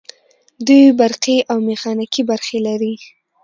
دوی 0.65 0.83
برقي 0.99 1.37
او 1.51 1.57
میخانیکي 1.69 2.21
برخې 2.29 2.57
لري. 2.67 2.93